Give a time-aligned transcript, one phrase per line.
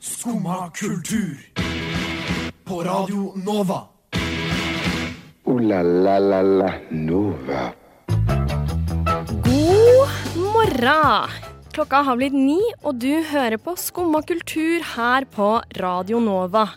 [0.00, 1.36] Skumma kultur.
[2.64, 3.80] På Radio Nova.
[5.44, 7.72] O-la-la-la-la Nova.
[9.44, 11.30] God morgen!
[11.74, 15.48] Klokka har blitt ni, og du hører på Skumma kultur her på
[15.80, 16.68] Radio Nova.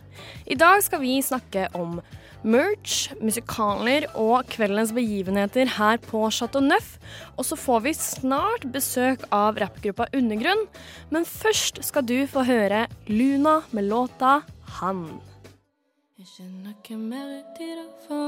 [0.49, 1.99] I dag skal vi snakke om
[2.43, 6.97] merch, musikaler og kveldens begivenheter her på Chateau Neuf.
[7.37, 10.67] Og så får vi snart besøk av rappgruppa Undergrunn.
[11.09, 14.41] Men først skal du få høre Luna med låta
[14.79, 15.07] Han.
[16.17, 18.23] Jeg kjenner ikke mer til å få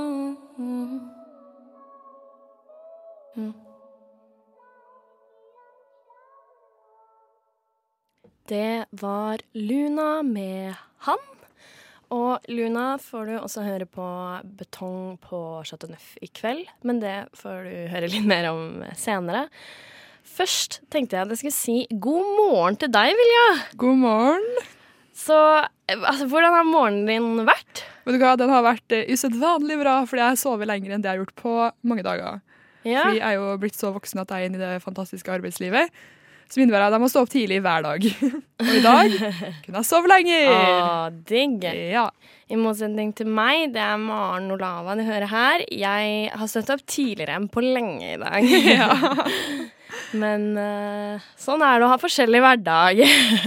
[3.40, 3.54] Mm.
[8.50, 11.18] Det var Luna med Han.
[12.16, 14.06] Og Luna får du også høre på
[14.58, 19.46] Betong på Chateau Neuf i kveld, men det får du høre litt mer om senere.
[20.26, 23.46] Først tenkte jeg at jeg skulle si god morgen til deg, Vilja.
[23.82, 24.50] God morgen.
[25.20, 25.38] Så
[25.90, 27.84] altså, hvordan har morgenen din vært?
[28.06, 31.04] Vet du hva, Den har vært uh, usedvanlig bra, fordi jeg har sovet lenger enn
[31.04, 31.56] det jeg har gjort på
[31.92, 32.40] mange dager.
[32.88, 33.04] Ja.
[33.04, 35.92] Fordi jeg er jo blitt så voksen at jeg er inne i det fantastiske arbeidslivet.
[36.50, 38.06] Som innebærer at jeg må stå opp tidlig hver dag.
[38.66, 40.50] Og i dag kunne jeg sove lenger.
[40.50, 41.66] Å, digg.
[41.94, 42.08] Ja.
[42.50, 45.66] I motsetning til meg, det er Maren Olava du hører her.
[45.70, 48.50] Jeg har stått opp tidligere enn på lenge i dag.
[48.80, 48.90] Ja.
[50.18, 53.02] Men eh, sånn er det å ha forskjellig hverdag.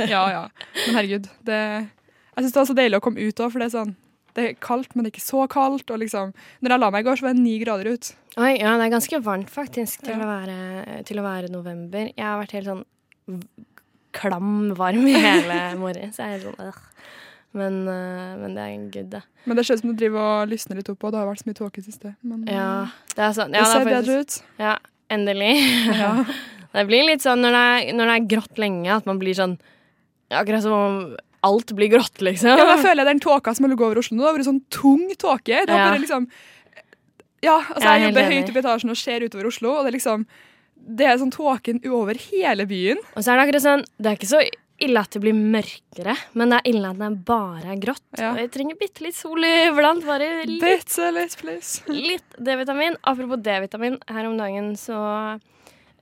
[0.07, 0.43] ja, ja.
[0.77, 3.69] Men herregud, det, jeg syns det var så deilig å komme ut òg, for det
[3.69, 3.95] er sånn
[4.37, 5.91] det er kaldt, men det er ikke så kaldt.
[5.93, 8.13] Og liksom, når jeg la meg i går, så var det ni grader ut.
[8.41, 12.09] Oi, ja, det er ganske varmt faktisk til, å, være, til å være november.
[12.17, 12.85] Jeg har vært helt sånn
[14.17, 16.19] klam varm i hele morges.
[16.21, 16.81] Jeg er sånn, øh.
[17.59, 19.23] men, øh, men det er good, det.
[19.45, 21.43] Men det ser ut som du driver og lysner litt opp, og det har vært
[21.45, 22.15] så mye tåke i siste.
[22.23, 23.53] Men Ja, eh, det sånn.
[23.53, 24.41] det ser det er bedre ut.
[24.63, 24.79] ja
[25.13, 25.53] endelig.
[25.93, 26.15] Ja.
[26.73, 29.37] Det blir litt sånn når det, er, når det er grått lenge, at man blir
[29.37, 29.59] sånn
[30.33, 30.95] Akkurat som om
[31.43, 32.53] alt blir grått, liksom.
[32.53, 34.49] Ja, men jeg føler den tåka som har ligget over Oslo nå, det har vært
[34.49, 35.61] sånn tung tåke.
[35.67, 35.91] Det har Ja.
[35.91, 36.29] bare liksom
[37.43, 39.85] Ja, altså Jeg er jeg jobber høyt oppe i etasjen og ser utover Oslo, og
[39.85, 40.27] det er liksom
[40.83, 42.99] Det er sånn tåken over hele byen.
[43.17, 44.43] Og så er det akkurat sånn Det er ikke så
[44.83, 48.03] ille at det blir mørkere, men det er ille at det bare er grått.
[48.19, 48.33] Ja.
[48.33, 50.03] Og jeg trenger bitte litt sol iblant.
[50.05, 50.59] Bare litt,
[51.87, 52.97] litt, D-vitamin.
[53.05, 54.99] Apropos D-vitamin, her om dagen så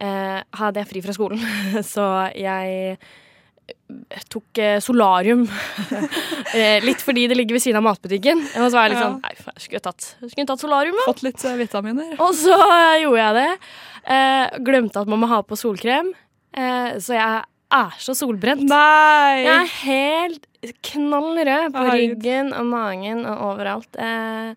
[0.00, 1.42] eh, hadde jeg fri fra skolen,
[1.94, 2.96] så jeg
[4.32, 5.44] tok eh, solarium.
[6.56, 8.42] eh, litt fordi det ligger ved siden av matbutikken.
[8.60, 11.06] Og så var jeg litt sånn Nei, faen, jeg skulle jeg skulle tatt solarium, da.
[11.08, 12.16] Fått litt eh, vitaminer.
[12.18, 12.58] Og så
[13.02, 13.70] gjorde jeg det.
[14.16, 16.12] Eh, glemte at man må ha på solkrem.
[16.56, 18.66] Eh, så jeg er så solbrent.
[18.68, 19.44] Nei!
[19.44, 20.48] Jeg er helt
[20.90, 24.00] knall rød på ryggen og magen og overalt.
[24.00, 24.54] Eh,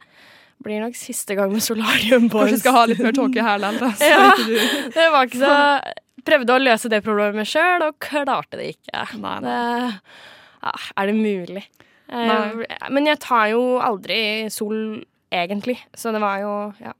[0.64, 3.80] blir nok siste gang med solarium på Kanskje skal ha litt mer tåke likevel.
[4.00, 4.32] så Ja.
[4.96, 5.58] Det var ikke så
[6.24, 9.06] Prøvde å løse det problemet sjøl, og klarte det ikke.
[9.20, 9.54] Nei, nei.
[9.54, 10.04] Det,
[10.64, 11.64] ja, er det mulig?
[12.14, 12.68] Eh, Nei.
[12.94, 15.80] men jeg tar jo aldri sol, egentlig.
[15.98, 16.94] Så det var jo Ja.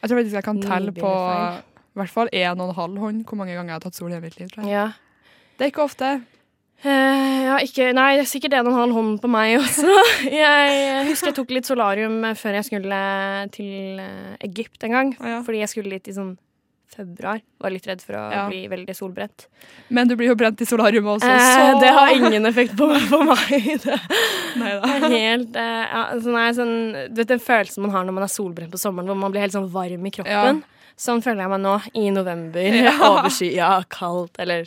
[0.00, 3.24] Jeg tror faktisk jeg kan telle på i hvert fall en og en halv hånd
[3.28, 4.48] hvor mange ganger jeg har tatt sol i mitt liv.
[4.64, 4.86] Ja.
[5.58, 6.12] Det er ikke ofte.
[6.80, 9.84] Eh, ja, ikke, nei, det er sikkert en og en halv hånd på meg også.
[10.32, 13.00] Jeg husker jeg tok litt solarium før jeg skulle
[13.52, 15.10] til eh, Egypt en gang.
[15.20, 15.42] Ja.
[15.44, 16.32] Fordi jeg skulle litt i sånn
[17.00, 17.40] februar.
[17.64, 18.46] Var litt redd for å Ja.
[18.48, 19.46] bli veldig solbrent.
[19.90, 23.22] Men du blir jo brent i solariumet også, Eh, det har ingen effekt på, på
[23.26, 23.80] meg.
[23.84, 25.08] Det Neida.
[25.12, 26.74] helt eh, ja, sånn nei, sånn,
[27.14, 29.44] Du vet den følelsen man har når man er solbrent på sommeren, hvor man blir
[29.44, 30.62] helt sånn varm i kroppen?
[31.00, 32.74] Sånn føler jeg meg nå, i november.
[32.84, 32.94] Ja.
[33.10, 34.66] Overskya, kaldt, eller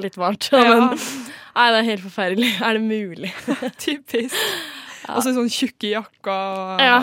[0.00, 0.48] litt varmt.
[0.54, 0.62] Ja.
[0.64, 2.52] Men nei, det er helt forferdelig.
[2.64, 3.32] Er det mulig?
[3.84, 4.38] Typisk.
[5.12, 6.80] Og så sånn tjukke jakker.
[6.80, 6.96] Ja.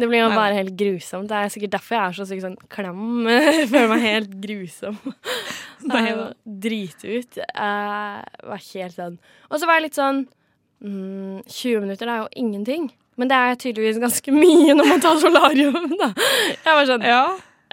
[0.00, 1.28] Det blir jo bare helt grusomt.
[1.30, 3.26] Det er sikkert derfor jeg er så sykt sånn klam.
[3.30, 4.96] Jeg føler meg helt grusom.
[5.90, 6.26] Nei da.
[6.66, 7.38] Drite ut.
[7.40, 9.14] Jeg var helt sånn
[9.48, 10.18] Og så var jeg litt sånn
[10.84, 12.88] mm, 20 minutter det er jo ingenting.
[13.20, 15.94] Men det er tydeligvis ganske mye når man tar solarium.
[16.00, 16.10] Da.
[16.64, 17.22] Jeg var sånn Ja.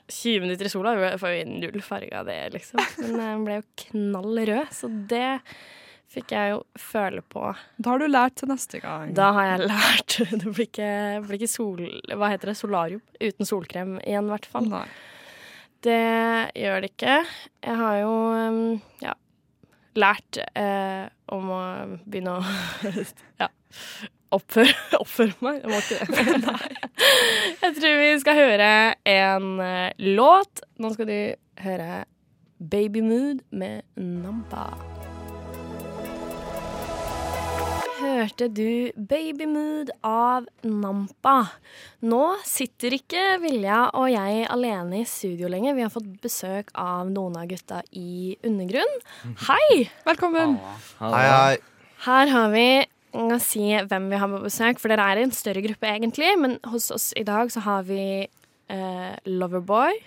[0.07, 2.79] 20 minutter i sola jeg får jo null farge av det, liksom.
[3.01, 5.33] Men den ble jo knall rød, så det
[6.11, 7.51] fikk jeg jo føle på.
[7.77, 9.13] Da har du lært til neste gang.
[9.17, 10.17] Da har jeg lært.
[10.41, 10.91] Det blir ikke,
[11.27, 11.83] blir ikke sol...
[12.13, 12.57] Hva heter det?
[12.59, 13.03] Solarium.
[13.19, 14.69] Uten solkrem igjen, i hvert fall.
[14.71, 14.87] Nei.
[15.85, 16.01] Det
[16.57, 17.17] gjør det ikke.
[17.67, 18.61] Jeg har jo um,
[19.03, 19.13] ja,
[19.99, 21.61] lært eh, om å
[22.07, 22.93] begynne å
[23.43, 23.49] ja,
[24.33, 24.73] oppføre,
[25.03, 25.61] oppføre meg.
[25.61, 26.37] Jeg må ikke det.
[26.47, 26.71] Nei.
[27.61, 28.69] Jeg tror vi skal høre
[29.13, 30.65] en eh, låt.
[30.81, 31.19] Nå skal du
[31.63, 32.05] høre
[32.57, 34.71] Baby Mood med Nampa.
[38.17, 41.37] Hørte du 'Babymood' av Nampa.
[42.01, 45.77] Nå sitter ikke Vilja og jeg alene i studio lenger.
[45.77, 48.93] Vi har fått besøk av noen av gutta i Undergrunn.
[49.47, 49.87] Hei!
[50.07, 50.57] Velkommen.
[50.99, 51.57] Hei, hei.
[52.07, 52.67] Her har vi
[53.13, 56.33] kan si hvem vi har på besøk, for dere er i en større gruppe egentlig.
[56.41, 59.97] Men hos oss i dag så har vi eh, Loverboy,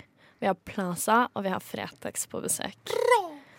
[0.41, 2.95] vi har Plaza og vi har Fretex på besøk.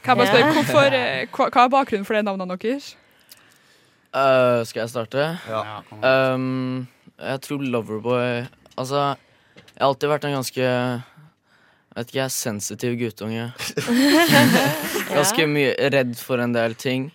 [0.02, 2.96] Kan jeg bare spørre, hvorfor, eh, hva, er bakgrunnen for det navnene deres?
[4.12, 5.28] Øh, skal jeg starte?
[5.48, 6.34] Ja.
[6.34, 6.88] Um,
[7.20, 8.44] jeg tror Loverboy
[8.78, 9.16] Altså,
[9.56, 10.68] jeg har alltid vært en ganske
[11.92, 13.50] Vet ikke, jeg er sensitiv guttunge.
[15.18, 17.10] Ganske mye redd for en del ting.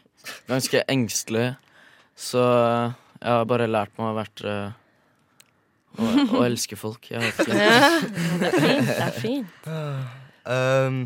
[0.50, 1.54] Ganske engstelig.
[2.12, 4.52] Så jeg har bare lært meg å være
[5.96, 7.08] å, å elske folk.
[7.08, 7.56] Jeg vet ikke.
[7.56, 7.88] Ja,
[8.42, 8.90] det er fint.
[8.90, 9.70] Det er fint.
[10.44, 11.00] Um,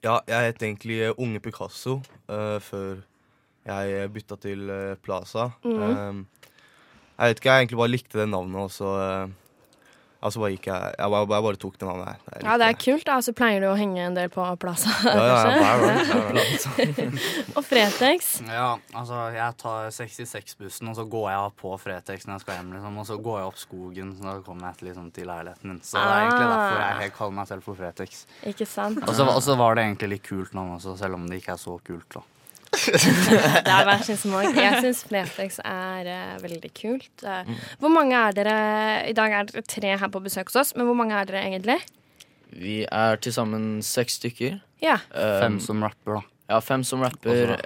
[0.00, 1.98] ja, jeg het egentlig eh, Unge Picasso
[2.28, 3.04] uh, før
[3.66, 5.50] jeg bytta til uh, Plaza.
[5.64, 6.26] Um,
[7.14, 9.40] jeg vet ikke, jeg egentlig bare likte det navnet, og så uh,
[10.24, 12.06] Altså bare gikk jeg Jeg bare, jeg bare tok det navnet.
[12.08, 13.04] Jeg, jeg Ja, det er kult.
[13.04, 14.88] da, Så pleier du å henge en del på Plaza.
[15.04, 15.72] Ja, ja, ja,
[16.32, 17.18] hver.
[17.58, 18.30] Og Fretex.
[18.48, 22.56] Ja, altså jeg tar 66-bussen, og så går jeg av på Fretex når jeg skal
[22.56, 22.96] hjem, liksom.
[23.02, 25.80] Og så går jeg opp skogen, så da kommer jeg til, liksom, til leiligheten min.
[25.84, 26.54] Så det er egentlig Ah.
[26.54, 28.24] derfor jeg kaller meg selv for Fretex.
[28.48, 29.04] Ikke sant?
[29.04, 31.76] Og så var det egentlig litt kult navn også, selv om det ikke er så
[31.84, 32.24] kult, da.
[32.84, 34.50] Det er hver sin smak.
[34.56, 37.24] Jeg syns Fretex er uh, veldig kult.
[37.24, 37.50] Eh,
[37.82, 38.56] Hvor mange er dere
[39.10, 41.44] I dag er dere tre her på besøk hos oss, men hvor mange er dere
[41.48, 41.78] egentlig?
[42.54, 44.60] Vi er til sammen seks stykker.
[44.84, 44.98] Ja.
[45.14, 46.22] Fem Um, som rapper, da.
[46.54, 47.56] Ja, fem som rapper.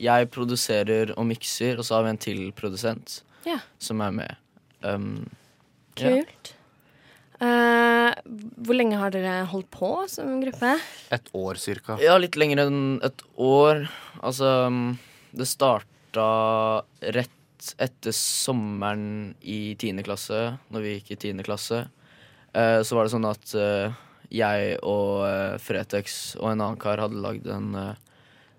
[0.00, 3.58] Jeg produserer og mikser, og så har vi en til produsent Ja.
[3.78, 4.36] som er med.
[4.82, 5.26] Um,
[6.00, 6.22] ja.
[7.42, 8.10] Eh,
[8.62, 10.76] hvor lenge har dere holdt på som gruppe?
[11.14, 11.96] Et år cirka.
[12.02, 13.86] Ja, litt lenger enn et år.
[14.22, 14.50] Altså,
[15.34, 16.28] det starta
[17.16, 21.86] rett etter sommeren i tiende klasse, når vi gikk i tiende klasse.
[22.54, 23.94] Eh, så var det sånn at eh,
[24.34, 27.96] jeg og eh, Fretex og en annen kar hadde lagd en eh,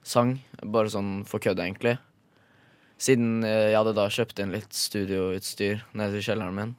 [0.06, 1.95] sang, bare sånn for kødd, egentlig.
[3.01, 6.75] Siden eh, jeg hadde da kjøpt inn litt studioutstyr nede i kjelleren min.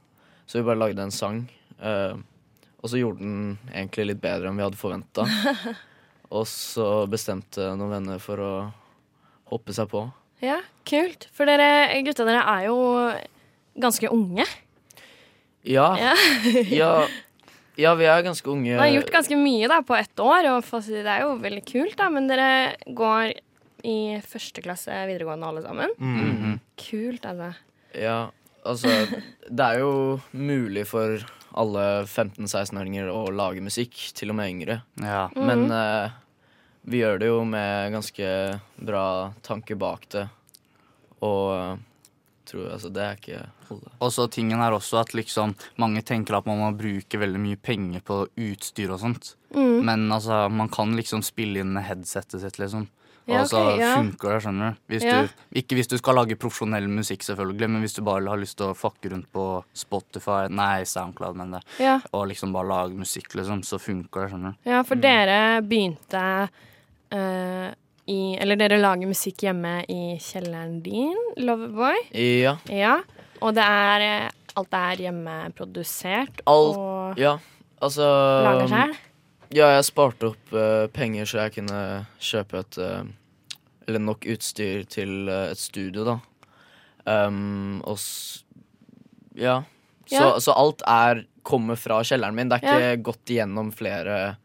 [0.47, 1.47] Så vi bare lagde en sang.
[1.81, 2.17] Eh,
[2.83, 5.25] og så gjorde den egentlig litt bedre enn vi hadde forventa.
[6.37, 8.53] Og så bestemte noen venner for å
[9.53, 10.01] hoppe seg på.
[10.43, 11.29] Ja, kult.
[11.35, 12.79] For dere gutta, dere er jo
[13.79, 14.47] ganske unge.
[15.67, 16.15] Ja, Ja.
[16.81, 16.91] ja,
[17.79, 18.73] ja vi er ganske unge.
[18.75, 21.97] Dere har gjort ganske mye da på ett år, og det er jo veldig kult,
[21.99, 22.11] da.
[22.13, 22.51] Men dere
[22.87, 23.35] går
[23.87, 25.95] i første klasse videregående alle sammen.
[25.99, 26.59] Mhm.
[26.77, 27.53] Kult, altså.
[27.97, 28.19] Ja,
[28.67, 28.91] altså
[29.49, 31.23] Det er jo mulig for
[31.57, 34.81] alle 15-16-åringer å lage musikk, til og med yngre.
[35.01, 35.27] Ja.
[35.35, 36.15] Men eh,
[36.87, 38.31] vi gjør det jo med ganske
[38.77, 39.07] bra
[39.47, 40.27] tanke bak det.
[41.25, 41.77] Og eh,
[42.47, 43.95] tror altså det er ikke holde.
[43.99, 47.59] Og så tingen er også at liksom mange tenker at man må bruke veldig mye
[47.59, 49.33] penger på utstyr og sånt.
[49.57, 49.81] Mm.
[49.89, 52.87] Men altså, man kan liksom spille inn med headsetet sitt, liksom.
[53.27, 53.95] Ja, så okay, ja.
[53.97, 54.77] funker det, skjønner du.
[54.95, 55.23] Hvis Ja.
[55.23, 55.29] du.
[55.59, 58.67] Ikke hvis du skal lage profesjonell musikk, selvfølgelig, men hvis du bare har lyst til
[58.71, 62.01] å fucke rundt på Spotify, nei, SoundCloud, men det, Ja.
[62.13, 64.71] og liksom bare lage musikk, liksom, så funker det, skjønner du.
[64.71, 66.49] ja, for dere begynte
[67.13, 67.71] uh,
[68.09, 71.97] i Eller dere lager musikk hjemme i kjelleren din, Loverboy.
[72.15, 72.57] Ja.
[72.71, 73.01] Ja.
[73.43, 77.35] Og det er eh, Alt er hjemmeprodusert Alt og Ja,
[77.83, 78.07] altså
[78.47, 78.95] lager sjøl.
[79.55, 81.81] Ja, jeg sparte opp uh, penger så jeg kunne
[82.19, 83.05] kjøpe et uh,
[83.87, 86.17] Eller nok utstyr til uh, et studio, da.
[87.07, 88.43] Um, og s
[89.37, 89.61] Ja.
[90.07, 90.39] Så, Ja.
[90.41, 92.49] så alt er kommer fra kjelleren min.
[92.49, 92.97] Det er ikke Ja.
[92.97, 94.37] gått igjennom flere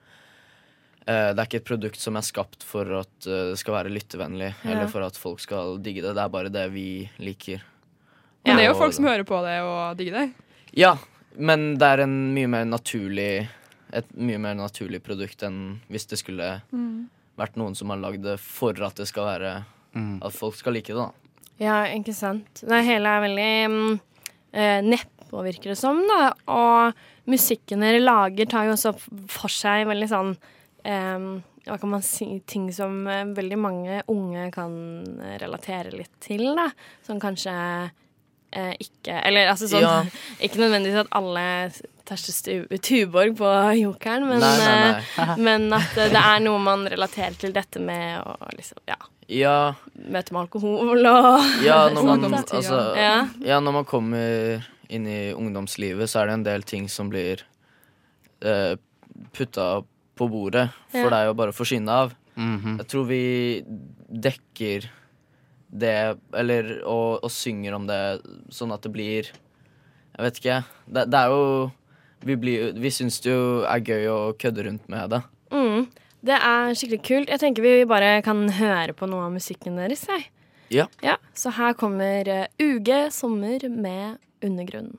[1.05, 4.69] Det er ikke et produkt som er skapt for at det skal være lyttevennlig, Ja.
[4.71, 6.13] eller for at folk skal digge det.
[6.15, 7.61] Det er bare det vi liker.
[8.45, 10.33] Men det er jo folk som hører på det og digger det.
[10.77, 10.95] Ja,
[11.35, 13.49] men det er en mye mer naturlig
[13.93, 16.47] et mye mer naturlig produkt enn hvis det skulle
[17.39, 19.53] vært noen som har lagd det for at det skal være
[19.95, 20.21] Mm.
[20.23, 21.11] At folk skal like det, da.
[21.61, 22.63] Ja, ikke sant.
[22.63, 23.99] Det hele er veldig um,
[24.87, 26.01] nedpå, neppå, virker det som.
[26.07, 26.33] da.
[26.51, 28.93] Og musikken dere lager, tar jo også
[29.29, 31.31] for seg veldig sånn um,
[31.67, 32.41] Hva kan man si?
[32.49, 34.73] Ting som eh, veldig mange unge kan
[35.39, 36.71] relatere litt til, da.
[37.05, 37.53] Som kanskje
[38.51, 39.99] eh, ikke Eller altså sånn Ja.
[40.45, 41.45] Ikke nødvendigvis at alle
[42.05, 45.25] terster Tuborg på Jokeren, men, nei, nei, nei.
[45.25, 48.97] eh, men at det er noe man relaterer til dette med å liksom, ja,
[49.31, 49.55] Ja,
[49.95, 53.15] møte med alkohol og ja, når man, altså, Ja.
[53.45, 57.45] ja, når man kommer inn i ungdomslivet, så er det en del ting som blir
[58.43, 58.73] eh,
[59.31, 59.83] putta
[60.19, 60.67] på bordet.
[60.91, 61.13] For Ja.
[61.13, 62.15] deg å bare forsyne av.
[62.35, 62.77] Mhm.
[62.81, 63.21] Jeg tror vi
[64.11, 64.89] dekker
[65.71, 68.01] det, eller og, og synger om det
[68.51, 69.29] sånn at det blir
[70.11, 70.57] Jeg vet ikke.
[70.91, 71.71] Det, det er jo
[72.23, 75.21] Vi, blir- vi syns det jo er gøy å kødde rundt med det.
[75.51, 75.87] Mm.
[76.23, 77.29] Det er skikkelig kult.
[77.33, 80.05] Jeg tenker vi bare kan høre på noe av musikken deres.
[80.07, 80.27] Jeg.
[80.71, 80.85] Ja.
[81.03, 82.29] Ja, så her kommer
[82.61, 84.97] UG Uge sommer med Undergrunnen.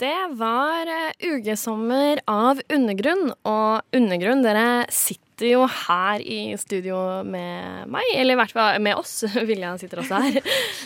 [0.00, 0.88] Det var
[1.20, 3.34] UG-sommer av Undergrunn.
[3.44, 8.06] Og Undergrunn, dere sitter jo her i studio med meg.
[8.16, 9.22] Eller i hvert fall med oss.
[9.50, 10.40] Vilja sitter også her.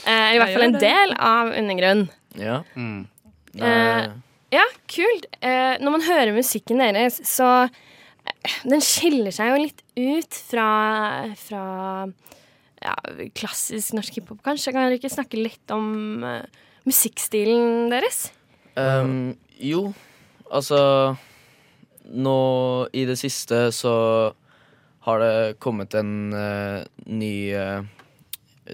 [0.04, 2.06] Eh, I hvert fall en del av Undergrunn.
[2.38, 2.61] Ja.
[2.76, 3.06] Mm.
[3.62, 4.12] Er,
[4.54, 5.26] Ja, kult.
[5.40, 10.68] Eh, når man hører musikken deres, så eh, Den skiller seg jo litt ut fra,
[11.40, 11.64] fra
[12.84, 12.94] ja,
[13.34, 14.75] klassisk norsk hiphop, kanskje.
[14.75, 18.28] Kan dere ikke snakke litt om eh, musikkstilen deres?
[18.76, 19.92] Um, jo,
[20.50, 21.14] altså
[22.04, 22.38] Nå
[22.92, 23.94] i det siste så
[25.04, 27.84] har det kommet en uh, ny uh,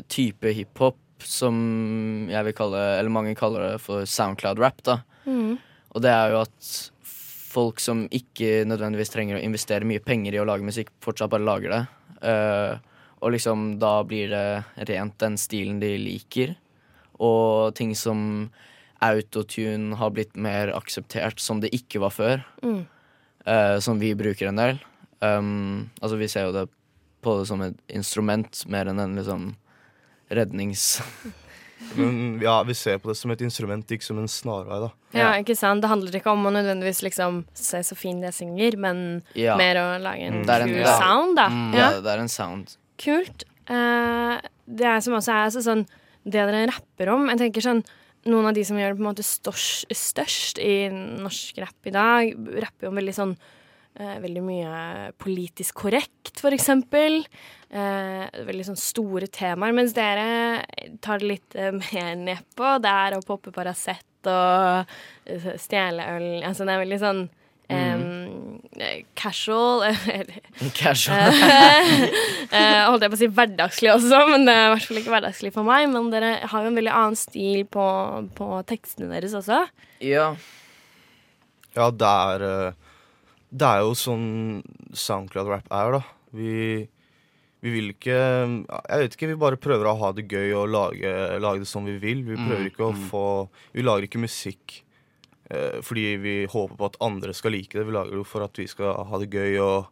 [0.06, 1.56] type hiphop som
[2.30, 4.94] jeg vil kalle Eller mange kaller det for soundcloud-rap, da.
[5.90, 6.68] Og det er jo at
[7.50, 11.44] folk som ikke nødvendigvis trenger å investere mye penger i å lage musikk, fortsatt bare
[11.44, 11.80] lager det.
[12.22, 12.78] Uh,
[13.20, 16.54] og liksom da blir det rent den stilen de liker.
[17.20, 18.48] Og ting som
[19.04, 22.46] autotune har blitt mer akseptert som det ikke var før.
[22.62, 22.86] Mm.
[23.80, 24.80] som vi bruker en del.
[25.20, 26.66] Um, altså vi ser jo det
[27.20, 29.50] på det som et instrument mer enn en liksom
[30.32, 31.00] rednings...
[31.96, 34.90] Men ja, vi ser på det som et instrument, ikke som en snarvei, da.
[35.16, 35.80] Ja, ikke sant?
[35.80, 39.00] Det handler ikke om å nødvendigvis liksom se så fin jeg synger, men
[39.34, 39.56] Ja.
[39.56, 40.50] mer å lage en Mm.
[40.50, 40.98] En- ja.
[41.00, 41.48] sound, da.
[41.48, 41.72] Mm.
[41.74, 42.76] Ja, Ja, det er en sound.
[42.98, 43.44] kult.
[43.70, 44.36] Uh,
[44.68, 45.86] det er som også er altså sånn
[46.24, 47.84] Det dere rapper om Jeg tenker sånn
[48.26, 51.90] Noen av de som gjør det på en måte størst, størst i norsk rapp i
[51.90, 53.36] dag, rapper jo om veldig sånn
[53.98, 57.24] Veldig mye politisk korrekt, eksempel.
[57.70, 59.74] Eh, veldig sånn store temaer.
[59.76, 60.62] Mens dere
[61.04, 62.78] tar det litt eh, mer nedpå.
[62.82, 64.88] Det er å poppe Paracet og
[65.26, 66.28] eh, stjele øl.
[66.48, 67.20] Altså det er veldig sånn
[67.70, 69.84] eh, casual.
[70.80, 71.30] Casual.
[72.50, 75.14] Eh, holdt jeg på å si hverdagslig også, men det er i hvert fall ikke
[75.14, 75.86] hverdagslig for meg.
[75.92, 77.84] Men dere har jo en veldig annen stil på,
[78.34, 79.66] på tekstene deres også.
[80.02, 80.32] ja.
[81.76, 82.86] Ja, det er eh,
[83.50, 84.26] Det er jo sånn
[84.94, 86.00] SoundCloud-rap er, da.
[86.36, 86.86] Vi,
[87.64, 91.14] vi vil ikke Jeg vet ikke, vi bare prøver å ha det gøy og lage,
[91.42, 92.22] lage det som vi vil.
[92.28, 93.24] Vi prøver ikke å få
[93.74, 94.76] Vi lager ikke musikk
[95.50, 97.88] eh, fordi vi håper på at andre skal like det.
[97.88, 99.90] Vi lager det for at vi skal ha det gøy, og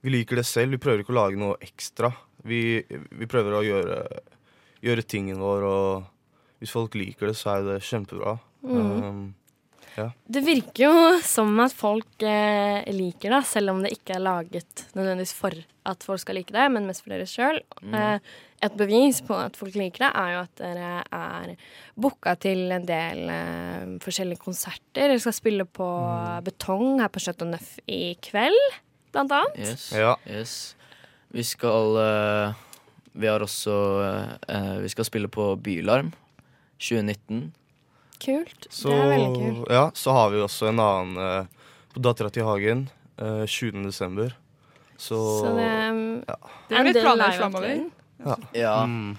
[0.00, 0.72] vi liker det selv.
[0.74, 2.12] Vi prøver ikke å lage noe ekstra.
[2.48, 3.98] Vi, vi prøver å gjøre,
[4.84, 8.38] gjøre tingen vår, og hvis folk liker det, så er det kjempebra.
[8.62, 9.34] Um,
[10.28, 14.84] Det virker jo som at folk eh, liker det, selv om det ikke er laget
[14.94, 15.56] nødvendigvis for
[15.88, 17.60] at folk skal like det, men mest for dere sjøl.
[17.94, 18.18] Eh,
[18.64, 21.52] et bevis på at folk liker det, er jo at dere er
[21.98, 25.06] booka til en del eh, forskjellige konserter.
[25.06, 25.88] Dere skal spille på
[26.46, 28.58] Betong her på Chateau Neuf i kveld,
[29.14, 29.60] blant annet.
[29.62, 29.90] Yes.
[29.94, 30.16] Ja.
[30.26, 30.56] yes.
[31.34, 32.64] Vi skal eh,
[33.12, 33.74] Vi har også
[34.48, 36.14] eh, Vi skal spille på Bylarm
[36.80, 37.52] 2019.
[38.22, 38.66] Kult.
[38.70, 39.72] Så, det er veldig kult.
[39.72, 43.84] Ja, så har vi også en annen eh, på Dattera til Hagen eh, 20.
[43.86, 44.34] desember.
[44.98, 45.68] Så, Så det,
[46.68, 47.84] Det er litt live framover.
[48.24, 48.36] Ja.
[48.58, 48.76] Ja.
[48.90, 49.14] Mm.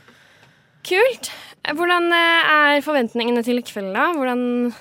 [0.89, 1.31] Kult.
[1.63, 4.11] Hvordan eh, er forventningene til kvelden, kveld, da?
[4.17, 4.73] Hvordan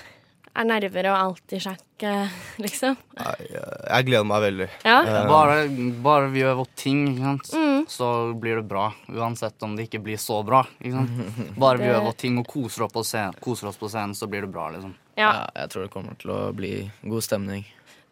[0.55, 2.33] er nerver og alt i sjakk, eh,
[2.65, 2.97] liksom?
[3.19, 4.69] Jeg, jeg gleder meg veldig.
[4.85, 4.97] Ja.
[5.05, 5.57] Eh, Bare,
[6.05, 7.51] bare vi gjør vårt ting, ikke sant?
[7.55, 7.87] Mm.
[7.89, 8.09] så
[8.41, 8.89] blir det bra.
[9.09, 10.65] Uansett om det ikke blir så bra.
[10.81, 11.57] Ikke sant?
[11.65, 14.15] Bare vi Det- gjør vårt ting og koser oss, på scenen, koser oss på scenen,
[14.19, 14.69] så blir det bra.
[14.77, 14.95] liksom.
[15.17, 15.33] ja.
[15.33, 15.49] ja.
[15.63, 17.67] Jeg tror det kommer til å bli god stemning.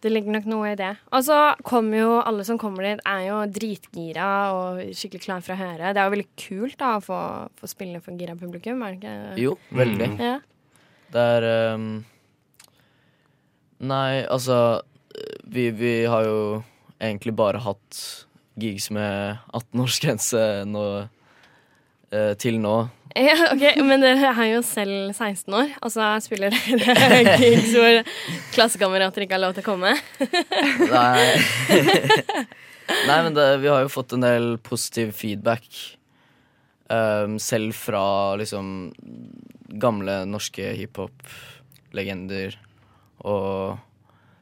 [0.05, 0.91] Det ligger nok noe i det.
[1.17, 5.55] Og så kommer jo alle som kommer dit, er jo dritgira og skikkelig klar for
[5.57, 5.89] å høre.
[5.97, 7.21] Det er jo veldig kult da å få,
[7.59, 9.15] få spille for gira publikum, er det ikke?
[9.41, 10.11] Jo, veldig.
[10.13, 10.21] Mm.
[10.21, 10.35] Ja.
[11.17, 11.89] Det er ehm,
[13.85, 14.81] Nei, altså
[15.45, 16.39] vi, vi har jo
[17.01, 18.01] egentlig bare hatt
[18.57, 20.85] gigs med 18-årsgrense nå
[22.13, 22.77] eh, til nå.
[23.17, 28.01] ja, ok, Men dere er jo selv 16 år, Altså så spiller dere gigs hvor
[28.57, 29.93] klassekamerater ikke har lov til å komme.
[30.97, 31.27] Nei,
[33.11, 35.69] Nei men det, vi har jo fått en del positiv feedback.
[36.87, 38.93] Um, selv fra liksom
[39.83, 42.55] gamle norske hiphop-legender.
[43.25, 43.79] Og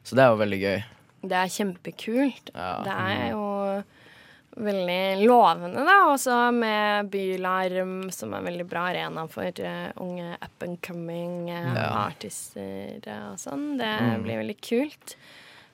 [0.03, 0.83] Så det er jo veldig gøy.
[1.25, 2.49] Det er kjempekult.
[2.53, 2.71] Ja.
[2.85, 3.45] Det er jo
[4.55, 5.95] veldig lovende, da.
[6.13, 11.49] Også med Bylarm, som er en veldig bra arena for eh, unge up and coming
[11.49, 11.89] eh, Ja.
[12.05, 13.01] artister
[13.31, 13.77] og sånn.
[13.77, 14.23] Det Mm.
[14.23, 15.15] blir veldig kult.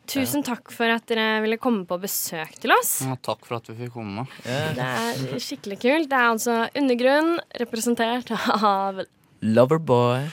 [0.08, 3.02] Tusen takk for at dere ville komme på besøk til oss.
[3.06, 4.26] Ja, takk for at vi fikk komme.
[4.44, 6.10] Det er skikkelig kult.
[6.10, 8.32] Det er altså Undergrunn, representert
[8.64, 9.04] av
[9.42, 10.26] Loverboy.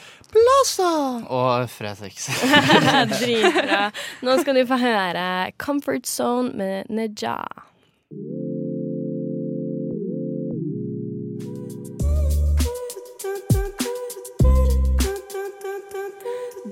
[1.29, 2.29] Og Fretex.
[3.19, 3.89] Dritbra.
[4.27, 5.25] Nå skal du få høre
[5.59, 7.39] Comfort Zone med Neja.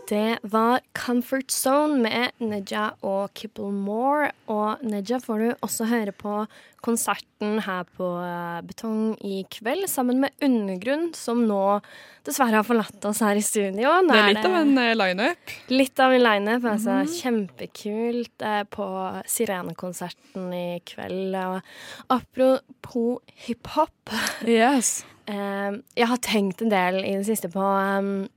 [0.06, 4.28] Det var Comfort Zone med Neja og Kipplemore.
[4.46, 6.44] Og Neja får du også høre på
[6.86, 11.80] konserten her på eh, Betong i kveld, sammen med Undergrunn, som nå
[12.26, 13.96] dessverre har forlatt oss her i studio.
[14.06, 15.56] Nå Det er litt av en eh, lineup.
[15.74, 16.70] Litt av en lineup.
[16.70, 18.88] Altså, Kjempekult eh, på
[19.34, 21.34] Sirenekonserten i kveld.
[21.42, 24.14] Og apropos hiphop
[24.46, 25.00] Yes.
[25.26, 28.28] Jeg har tenkt en del i det siste på eh,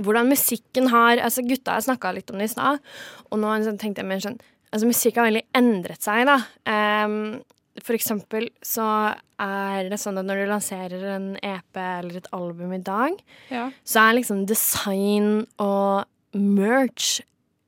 [0.00, 2.78] hvordan musikken har Altså, gutta har snakka litt om det i stad,
[3.30, 4.38] og nå tenkte jeg mer sånn
[4.72, 6.38] Altså, musikk har veldig endret seg, da.
[7.04, 7.42] Um,
[7.82, 8.86] for eksempel så
[9.40, 13.12] er det sånn at når du lanserer en EP eller et album i dag,
[13.50, 13.66] Ja.
[13.84, 17.20] så er liksom design og merch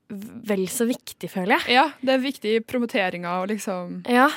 [0.09, 1.75] vel så viktig, føler jeg.
[1.76, 4.31] ja, det er viktig i promoteringa og liksom Ja.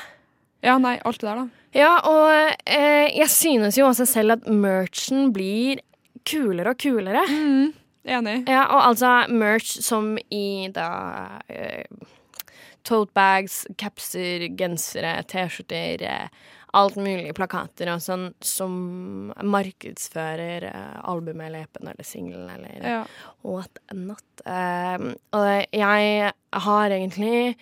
[0.63, 1.49] Ja, nei, alt det der, da.
[1.77, 5.79] Ja, og eh, jeg synes jo også selv at merchen blir
[6.27, 7.23] kulere og kulere.
[8.07, 8.37] Enig.
[8.47, 10.87] Ja, og altså merch som i da
[11.51, 12.05] uh,
[12.87, 16.29] tote bags, capser, gensere, T-skjorter, eh,
[16.77, 23.01] alt mulig, plakater og sånn, som markedsfører eh, albumet eller EP-en eller singelen eller Ja.
[23.43, 24.23] what not.
[24.45, 26.31] Uh, og jeg
[26.63, 27.57] har egentlig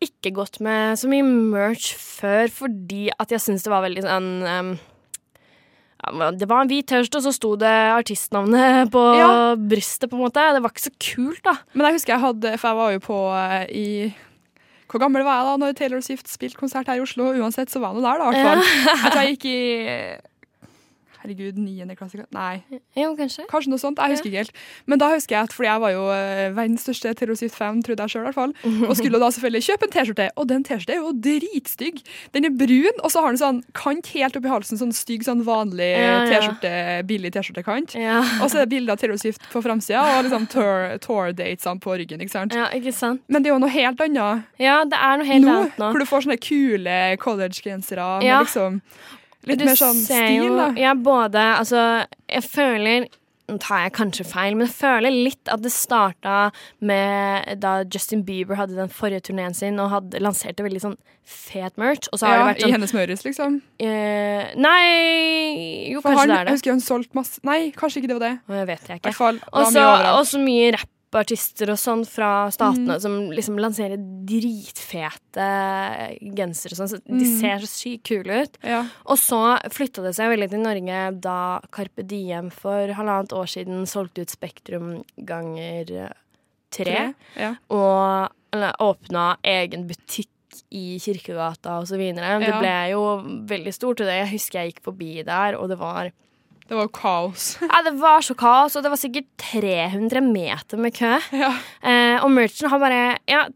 [0.00, 4.30] ikke gått med så mye merch før fordi at jeg syns det var veldig sånn
[4.46, 4.70] um,
[6.00, 9.28] ja, Det var en hvit T-skjorte, og så sto det artistnavnet på Ja.
[9.56, 10.46] brystet, på en måte.
[10.56, 11.56] Det var ikke så kult, da.
[11.74, 13.86] Men jeg husker jeg hadde For jeg var jo på eh, i
[14.90, 17.28] Hvor gammel var jeg da når Taylor Swift spilte konsert her i Oslo?
[17.36, 18.30] Uansett så var jeg nå der, da.
[18.32, 18.64] hvert fall.
[19.04, 19.60] Jeg tror jeg gikk i
[21.22, 22.62] Herregud, niende klasse Nei,
[22.96, 23.44] Jo, kanskje.
[23.50, 23.98] kanskje noe sånt.
[24.00, 24.52] Jeg husker ikke helt.
[24.86, 28.00] Men da husker jeg at fordi jeg var jo eh, verdens største Taylor Swift-fan, trodde
[28.06, 28.54] jeg sjøl i hvert fall,
[28.88, 30.28] og skulle da selvfølgelig kjøpe en T-skjorte.
[30.40, 32.00] Og den T-skjorta er jo dritstygg.
[32.32, 35.44] Den er brun, og så har den sånn kant helt oppi halsen, sånn stygg, sånn
[35.44, 36.24] vanlig Ja, ja.
[36.32, 36.72] T-skjorte,
[37.10, 37.94] billig T-skjortekant.
[38.00, 38.20] Ja.
[38.40, 41.98] Og så er det bilde av Taylor Swift på framsida, og liksom tour- tour-datesene på
[42.00, 42.20] ryggen.
[42.24, 42.54] ikke sant?
[42.56, 43.20] ja, ikke sant?
[43.28, 45.90] Men det er jo noe helt annet Ja, det er noe helt nå, annet nå.
[45.92, 48.38] hvor du får sånne kule college-gensere Ja.
[48.38, 48.80] med liksom
[49.46, 50.68] litt Du mer sånn stil, jo- da.
[50.76, 53.06] Ja, både Altså, jeg føler
[53.50, 58.22] Nå tar jeg kanskje feil, men jeg føler litt at det starta med da Justin
[58.22, 60.94] Bieber hadde den forrige turneen sin og hadde lanserte veldig sånn
[61.26, 62.06] fet merch.
[62.12, 63.56] Og så har Ja, det vært I sånn hennes møres liksom.
[63.80, 66.54] eh, Nei Jo, For kanskje han, det er jeg det.
[66.54, 68.38] husker han solgte masse Nei, kanskje ikke det var det.
[68.48, 69.40] Å, jeg vet jeg ikke.
[69.52, 70.86] Og så mye overalt.
[71.10, 73.00] Rappartister og sånn fra statene Mm.
[73.00, 75.46] som liksom lanserer dritfete
[76.36, 76.88] gensere og sånn.
[76.88, 77.40] Så de Mm.
[77.40, 78.58] ser så sykt kule ut.
[78.62, 78.86] Ja.
[79.06, 83.86] Og så flytta det seg veldig til Norge da Carpe Diem for halvannet år siden
[83.86, 86.12] solgte ut Spektrum ganger
[86.70, 87.14] tre.
[87.36, 87.56] Ja.
[87.70, 90.28] Og eller, åpna egen butikk
[90.72, 92.40] i Kirkegata og så videre.
[92.40, 94.00] Det ble jo veldig stort.
[94.00, 96.10] Og det, jeg husker jeg gikk forbi der, og det var
[96.70, 97.46] Det var jo kaos.
[97.66, 101.16] ja, det var så kaos, og det var sikkert 300 meter med kø.
[101.34, 101.48] ja.
[101.82, 103.46] Eh, og merchen har bare ja,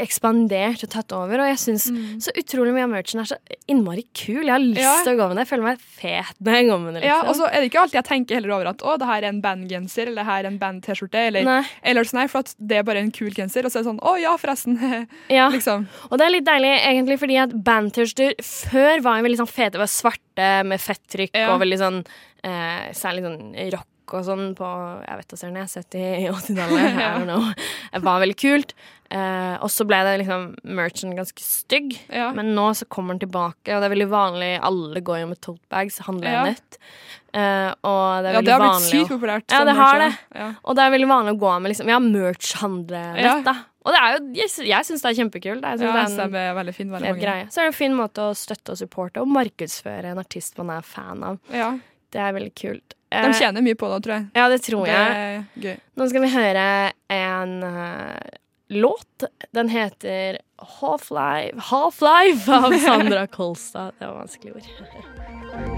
[0.00, 2.20] ekspandert og tatt over, og jeg syns Mm.
[2.22, 3.36] så utrolig mye av merchen er så
[3.68, 4.44] innmari kul.
[4.44, 5.02] Jeg har lyst Ja.
[5.04, 5.46] til å gå med det.
[5.48, 7.02] Jeg føler meg fet når jeg går med det.
[7.04, 7.28] ja, Liksom.
[7.28, 9.28] og så er det ikke alltid jeg tenker heller over at å, det her er
[9.28, 11.14] en bandgenser eller det her er en band-T-skjorte.
[11.30, 13.64] Eller, eller sånn her, for at det er bare en kul genser.
[13.64, 14.78] Og så er det sånn å ja, forresten.
[15.28, 15.48] ja.
[15.50, 15.86] liksom.
[16.10, 19.72] Og det er litt deilig, egentlig, fordi at band-T-skjorter før var jo veldig sånn fete.
[19.72, 21.52] Det var svarte med fettrykk Ja.
[21.54, 22.04] og veldig sånn
[22.44, 23.86] eh, Særlig sånn rock
[24.18, 24.68] og sånn på
[25.06, 26.96] jeg vet jeg, 70-80-tallet.
[27.04, 27.46] I don't know.
[27.92, 28.74] Det var veldig kult.
[29.10, 30.44] Eh, og så ble det liksom
[30.78, 31.96] merchen ganske stygg.
[32.14, 32.28] Ja.
[32.36, 34.50] Men nå så kommer den tilbake, og det er veldig vanlig.
[34.66, 36.44] Alle går jo med tote bags, handler Ja.
[36.50, 36.78] nett.
[37.30, 39.44] Eh, og det er ja, veldig det har blitt sykt populært.
[39.50, 40.48] Ja, sånn det har merch, Ja.
[40.64, 43.54] og det er veldig vanlig å gå med liksom, ja, merch-handlenett, da.
[43.80, 45.62] Og det er jo, jeg, jeg syns det er kjempekult.
[45.64, 46.90] Jeg Ja, det er en veldig fin.
[46.92, 47.46] Veldig greie.
[47.48, 50.74] Så er det en fin måte å støtte og supporte og markedsføre en artist man
[50.76, 51.38] er fan av.
[51.54, 51.70] Ja.
[52.10, 52.94] Det er veldig kult.
[53.10, 54.26] De Eh, tjener mye på det, tror jeg.
[54.38, 55.44] Ja, det tror Det jeg.
[55.64, 55.76] gøy.
[55.98, 56.66] Nå skal vi høre
[57.10, 58.20] en uh,
[58.70, 59.24] låt.
[59.52, 60.38] Den heter
[60.78, 63.92] Half-Life Half-Life av Sandra Kolstad.
[63.98, 65.70] Det var vanskelig ord.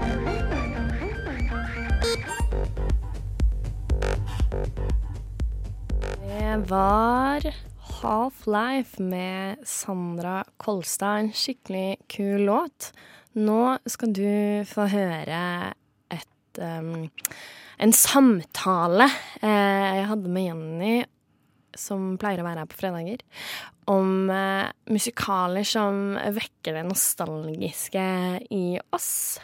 [6.27, 7.41] Det var
[8.01, 11.17] Half-Life med Sandra Kolstad.
[11.19, 12.91] En skikkelig kul låt.
[13.33, 15.39] Nå skal du få høre
[16.61, 17.09] et
[17.83, 19.07] en samtale
[19.41, 20.93] eh, jeg hadde med Jenny
[21.73, 23.23] som pleier å være her på fredager,
[23.89, 28.05] om eh, musikaler som vekker det nostalgiske
[28.53, 29.41] i oss.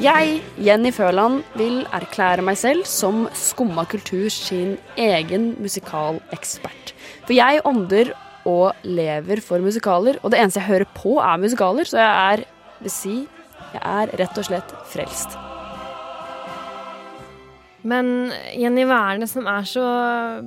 [0.00, 6.94] Jeg, Jenny Føland, vil erklære meg selv som Skumma kultur sin egen musikalekspert.
[7.26, 8.14] For jeg ånder
[8.48, 12.44] og lever for musikaler, og det eneste jeg hører på er musikaler, så jeg er,
[12.80, 13.16] vil si,
[13.74, 15.49] jeg er rett og slett frelst.
[17.82, 19.84] Men Jenny, hva er det som er så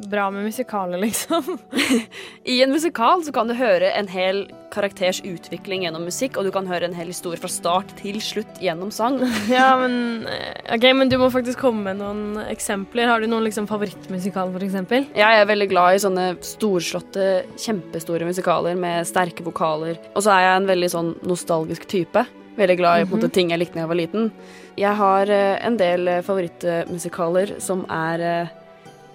[0.09, 1.55] bra med musikaler, liksom?
[2.53, 6.51] I en musikal så kan du høre en hel karakters utvikling gjennom musikk, og du
[6.53, 9.19] kan høre en hel historie fra start til slutt gjennom sang.
[9.51, 13.09] ja, men eh, Ok, men du må faktisk komme med noen eksempler.
[13.09, 15.09] Har du noen liksom favorittmusikal, for eksempel?
[15.17, 17.27] Jeg er veldig glad i sånne storslåtte,
[17.61, 19.99] kjempestore musikaler med sterke vokaler.
[20.13, 22.25] Og så er jeg en veldig sånn nostalgisk type.
[22.57, 24.29] Veldig glad i på en måte, ting jeg likte da jeg var liten.
[24.73, 28.53] Jeg har eh, en del eh, favorittmusikaler som er eh,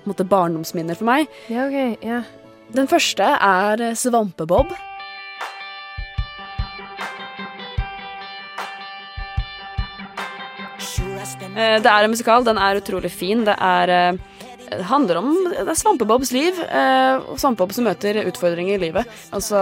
[0.07, 1.27] måte barndomsminner for meg.
[1.51, 2.23] Ja, ok, ja.
[2.75, 4.71] Den første er Svampebob.
[11.59, 12.45] Det er en musikal.
[12.47, 13.43] Den er utrolig fin.
[13.49, 14.19] Det er
[14.69, 19.09] det handler om det er Svampebobs liv, eh, og Svampebob som møter utfordringer i livet.
[19.33, 19.61] Og så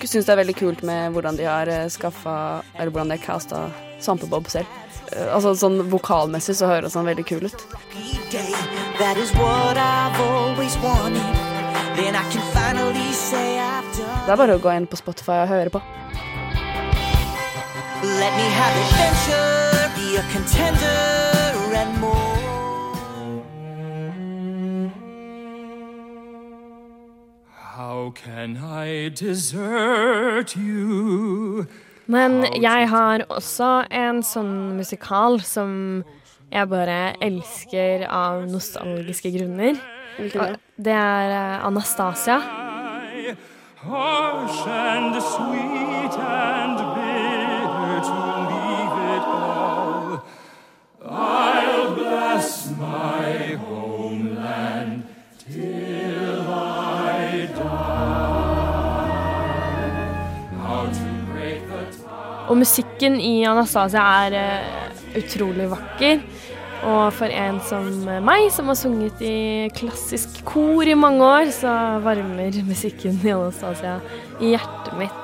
[0.00, 3.68] syns det er veldig kult med hvordan de har skaffa Eller hvordan de har casta
[4.04, 4.66] Svampebob selv.
[5.12, 7.66] Eh, Altså sånn Vokalmessig så høres han veldig kul ut.
[8.30, 8.52] day.
[8.98, 11.22] That is what I've always wanted.
[11.96, 14.26] Then I can finally say I've done.
[14.26, 15.82] Det er bare å gå inn på Spotify og høre på.
[18.04, 22.32] Let me have adventure, be a contender, and more.
[27.50, 31.66] How can I desert you?
[32.06, 36.04] Men jeg har også en sånn musikal som
[36.52, 39.80] jeg bare elsker av nostalgiske grunner.
[40.18, 40.60] Er det?
[40.76, 42.38] Det er eh, Anastasia.
[43.84, 47.03] Harsh and sweet and bitter
[62.44, 66.20] Og musikken i Anastasia er eh, utrolig vakker.
[66.84, 67.86] Og for en som
[68.26, 71.72] meg, som har sunget i klassisk kor i mange år, så
[72.04, 74.00] varmer musikken i Anastasia
[74.42, 75.20] i hjertet mitt.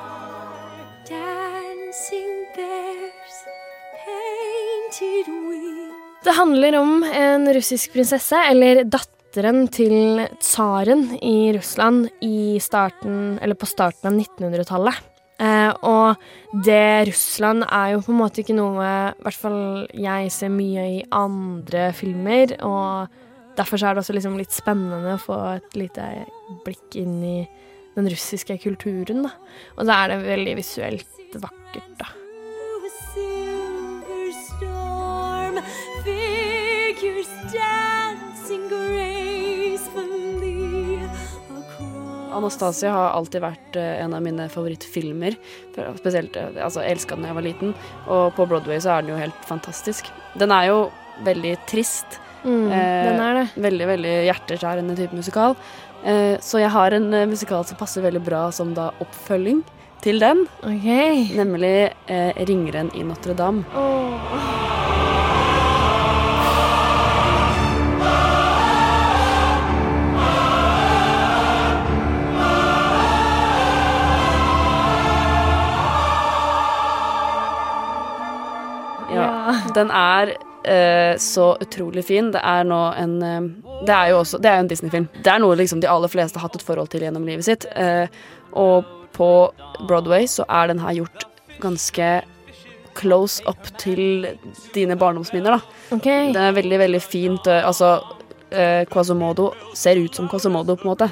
[6.25, 13.57] Det handler om en russisk prinsesse, eller datteren til tsaren i Russland i starten, eller
[13.57, 15.07] på starten av 1900-tallet.
[15.41, 16.21] Eh, og
[16.67, 19.63] det Russland er jo på en måte ikke noe I hvert fall
[19.97, 25.23] jeg ser mye i andre filmer, og derfor er det også liksom litt spennende å
[25.23, 26.11] få et lite
[26.67, 27.39] blikk inn i
[27.97, 29.35] den russiske kulturen, da.
[29.79, 32.20] Og så er det veldig visuelt vakkert, da.
[42.41, 45.37] Anastasia har alltid vært eh, en av mine favorittfilmer.
[46.01, 47.77] Spesielt, eh, altså Jeg elska den da jeg var liten,
[48.09, 50.11] og på Broadway så er den jo helt fantastisk.
[50.41, 50.81] Den er jo
[51.27, 52.19] veldig trist.
[52.41, 53.47] Mm, Eh, den er det.
[53.61, 55.57] Veldig veldig hjerteskjærende type musikal.
[56.05, 59.61] Eh, så jeg har en eh, musikal som passer veldig bra som da oppfølging
[60.01, 60.89] til den, OK.
[61.37, 63.65] nemlig eh, 'Ringeren i Notre-Dame'.
[63.75, 64.60] Ja,
[79.75, 82.31] den er eh, så utrolig fin.
[82.35, 83.41] Det er nå en eh,
[83.87, 85.09] Det er jo også Det er en Disney-film.
[85.23, 87.67] Det er noe liksom de aller fleste har hatt et forhold til gjennom livet sitt.
[87.77, 88.07] Eh,
[88.53, 88.85] og
[89.17, 89.31] på
[89.89, 91.25] Broadway så er den her gjort
[91.61, 92.11] ganske
[92.99, 94.27] close up til
[94.75, 95.97] dine barndomsminner, da.
[95.97, 96.33] Okay.
[96.35, 97.47] Det er veldig, veldig fint.
[97.47, 98.01] eh, Altså,
[98.51, 101.11] eh, Quasimodo ser ut som Quasimodo, på en måte.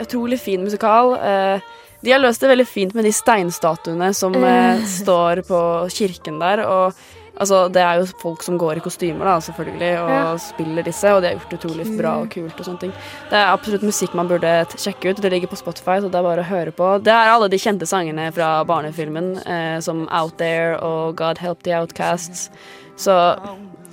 [0.00, 1.14] Utrolig fin musikal.
[1.16, 1.60] Eh,
[2.04, 5.58] de har løst det veldig fint med de steinstatuene som eh, står på
[5.92, 6.62] kirken der.
[6.64, 6.94] Og
[7.40, 10.36] altså, det er jo folk som går i kostymer, da, selvfølgelig, og Ja.
[10.36, 12.92] spiller disse, og de har gjort det utrolig bra og kult og sånne ting.
[13.30, 15.22] Det er absolutt musikk man burde sjekke ut.
[15.22, 17.02] Det ligger på Spotify, så det er bare å høre på.
[17.02, 21.62] Det er alle de kjente sangene fra barnefilmen, eh, som Out There og God Help
[21.64, 22.50] The Outcasts.
[22.96, 23.12] Så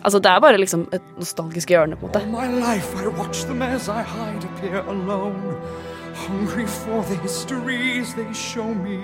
[0.03, 2.21] altså, det er bare liksom et nostalgisk hjørne, på en måte.
[2.21, 5.55] All my life I watch them as I hide here alone,
[6.15, 8.99] hungry for the histories they show me.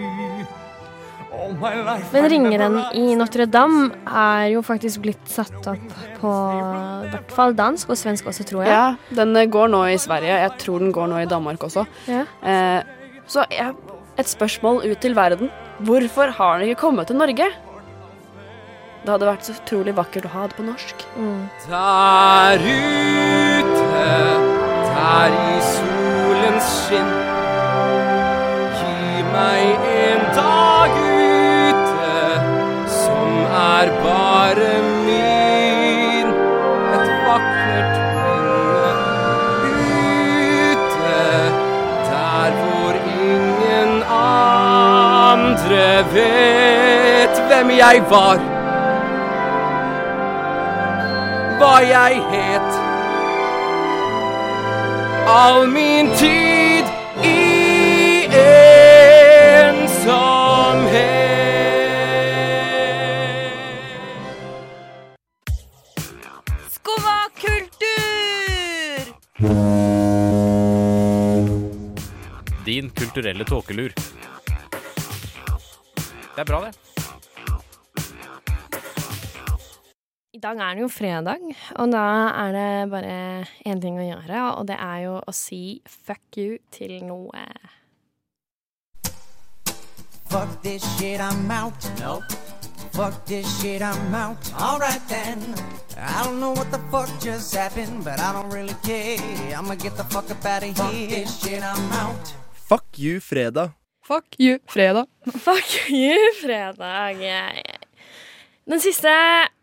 [2.13, 6.33] Men ringeren i Notre-Dame er jo faktisk blitt satt opp på
[7.07, 8.73] i hvert fall dansk og svensk også, tror jeg.
[8.73, 10.37] Ja, den eh, går nå i Sverige.
[10.43, 11.85] Jeg tror den går nå i Danmark også.
[12.09, 12.23] Ja.
[12.45, 13.73] Eh, så jeg,
[14.19, 15.51] et spørsmål ut til verden.
[15.83, 17.49] Hvorfor har den ikke kommet til Norge?
[19.03, 21.01] Det hadde vært så utrolig vakkert å ha det på norsk.
[21.19, 21.41] Mm.
[21.67, 24.05] Der ute,
[24.93, 25.42] der
[45.73, 48.37] andre vet hvem jeg var
[51.57, 52.71] hva jeg het.
[55.29, 56.85] All min tid
[57.23, 58.27] i
[59.63, 60.03] ensomhet.
[66.75, 69.03] Skumma kultur!
[72.65, 74.02] Din kulturelle tåkelur.
[76.33, 76.73] Det er bra, det.
[80.33, 81.43] I dag er det jo fredag,
[81.77, 83.17] og da er det bare
[83.69, 87.45] én ting å gjøre, og det er jo å si fuck you til noe.
[90.33, 91.77] Fuck this shit, I'm out.
[91.99, 92.25] Nope.
[92.93, 94.41] Fuck this shit, I'm out.
[94.57, 95.39] Alright then.
[95.95, 99.55] I don't know what the fuck just happened, but I don't really care.
[99.55, 100.73] I'ma get the fuck up out of here.
[100.73, 102.33] Fuck this shit, I'm out.
[102.53, 103.73] Fuck you, fredag.
[104.03, 105.07] Fuck you, fredag.
[105.45, 107.21] Fuck you, fredag.
[108.67, 109.11] Den siste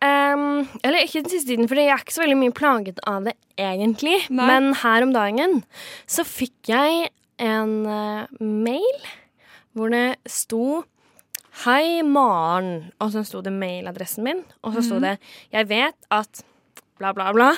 [0.05, 3.25] um, Eller ikke den siste tiden, for jeg er ikke så veldig mye plaget av
[3.29, 4.19] det egentlig.
[4.33, 4.47] Nei.
[4.49, 5.61] Men her om dagen
[6.09, 9.05] så fikk jeg en uh, mail
[9.77, 10.83] hvor det sto
[11.65, 12.91] Hei, Maren.
[13.03, 15.03] Og så sto det mailadressen min, og så sto Mhm.
[15.03, 15.17] det
[15.53, 16.43] Jeg vet at
[17.01, 17.49] bla, bla, bla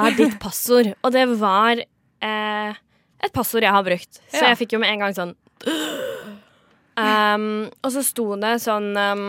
[0.00, 0.94] er ditt passord.
[1.04, 2.74] Og det var eh,
[3.22, 4.18] et passord jeg har brukt.
[4.32, 4.48] Så Ja.
[4.54, 5.34] jeg fikk jo med en gang sånn
[6.94, 9.28] Um, og så sto det sånn um,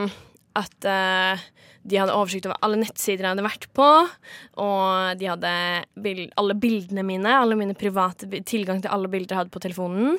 [0.55, 1.45] at uh,
[1.85, 3.89] de hadde oversikt over alle nettsider jeg hadde vært på,
[4.61, 5.51] og de hadde
[6.01, 10.17] bil alle bildene mine, alle mine private tilgang til alle bilder jeg hadde på telefonen.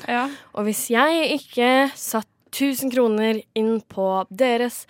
[0.55, 4.85] Og hvis jeg ikke satt 1000 kroner inn på deres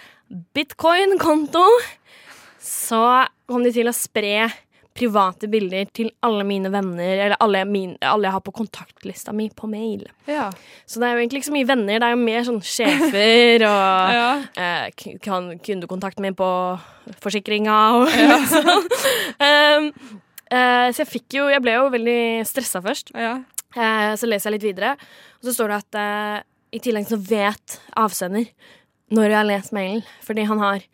[0.57, 1.65] bitcoin-konto,
[2.61, 4.51] så kom de til å spre
[4.97, 9.49] private bilder til alle mine venner, eller alle, min, alle jeg har på kontaktlista mi
[9.55, 10.07] på mail.
[10.31, 10.49] Ja.
[10.89, 13.67] Så det er jo egentlig ikke så mye venner, det er jo mer sånn sjefer
[13.69, 14.29] og Ja.
[14.57, 16.49] eh, kan, kundekontakten min på
[17.25, 18.17] forsikringa og
[18.53, 18.87] sånn.
[19.37, 19.91] Um,
[20.49, 23.11] eh, så jeg fikk jo Jeg ble jo veldig stressa først.
[23.77, 24.95] Eh, så leser jeg litt videre,
[25.41, 26.39] og så står det at eh,
[26.79, 28.49] i tillegg så vet avsender
[29.15, 30.85] når jeg har lest mailen, fordi han har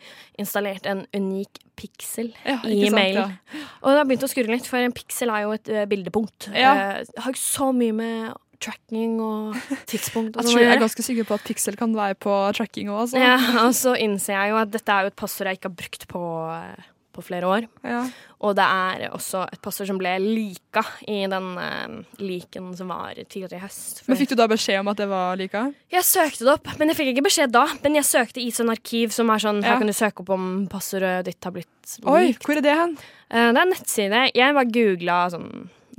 [0.40, 3.38] installert en unik piksel Ja, i mailen.
[3.80, 6.50] Og det har begynt å skurre litt, for en piksel er jo et uh, bildepunkt.
[6.52, 7.00] Ja.
[7.00, 9.56] Uh, har ikke så mye med tracking og
[9.90, 12.36] tidspunkt og Jeg sånn tror jeg er ganske sikker på at piksel kan være på
[12.58, 13.22] tracking òg, altså.
[13.22, 15.78] Ja, og så innser jeg jo at dette er jo et passord jeg ikke har
[15.82, 16.24] brukt på,
[16.58, 17.66] eh, på flere år.
[17.86, 18.02] Ja.
[18.42, 23.14] Og det er også et passord som ble lika i den uh, liken som var
[23.20, 24.02] tidligere i høst.
[24.08, 25.66] Men Fikk du da beskjed om at det var lika?
[25.92, 27.66] Jeg søkte det opp, men jeg fikk ikke beskjed da.
[27.84, 29.74] Men jeg søkte i sånn arkiv som er sånn Ja.
[29.74, 32.06] Her kan du søke opp om passordet ditt har blitt likt.
[32.06, 32.96] Oi, hvor er det hen?
[33.32, 34.24] Uh, det er en nettside.
[34.34, 35.48] Jeg bare googla sånn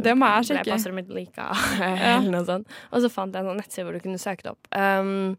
[0.04, 0.72] Det må jeg Ble sjekke.
[0.74, 1.50] passordet mitt lika?
[1.80, 2.68] eller noe sånt.
[2.92, 4.68] Og så fant jeg en sånn nettside hvor du kunne søke det opp.
[4.74, 5.36] Um,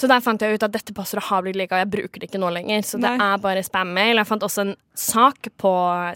[0.00, 2.30] så der fant jeg ut at dette passordet har blitt lika, og jeg bruker det
[2.30, 2.86] ikke nå lenger.
[2.88, 3.26] Så det Nei.
[3.26, 4.16] er bare spam-mail.
[4.16, 5.72] Jeg fant også en sak på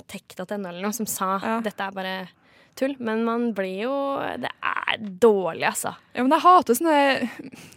[0.09, 2.15] tech.no som sa dette er bare
[2.79, 2.95] tull.
[2.99, 3.97] Men man blir jo
[4.41, 5.95] Det er dårlig, altså.
[6.15, 7.29] Ja, men jeg hater sånne,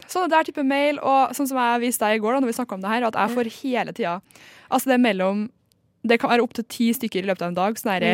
[0.08, 2.58] sånne der type mail, og sånn som jeg viste deg i går da når vi
[2.60, 4.18] snakket om det her, at jeg får hele tida
[4.68, 5.46] Altså, det er mellom
[6.08, 7.80] Det kan være opptil ti stykker i løpet av en dag.
[7.80, 8.12] Sånn herre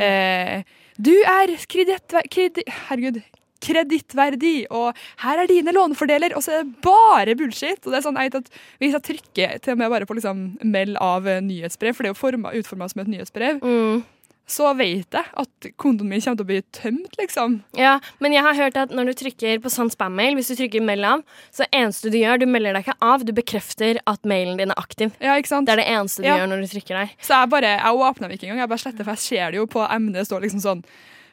[0.00, 2.28] eh, Du er kredittver...
[2.32, 3.20] Kredi, herregud.
[3.60, 7.80] Kredittverdig, og her er dine lånefordeler, og så er det bare bullshit.
[7.86, 10.16] Og det er sånn jeg vet at Hvis jeg trykker til og med bare på
[10.18, 14.04] liksom meld av eh, nyhetsbrev, for det er jo forma- utforma som et nyhetsbrev, Mm.
[14.46, 17.62] så vet jeg at kontoen min kommer til å bli tømt, liksom.
[17.74, 20.82] Ja, men jeg har hørt at når du trykker på sånn spam-mail, hvis du trykker
[20.86, 24.56] meld av, så eneste du gjør, du melder deg ikke av, du bekrefter at mailen
[24.56, 25.10] din er aktiv.
[25.20, 25.66] Ja, ikke sant?
[25.66, 26.36] Det er det eneste du Ja.
[26.38, 27.10] gjør når du trykker deg.
[27.20, 28.58] Så jeg bare, jeg åpner den ikke engang.
[28.58, 30.26] Jeg bare sletter, for jeg ser det jo på emnet.
[30.26, 30.84] Står liksom sånn